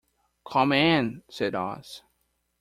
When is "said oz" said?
1.29-2.01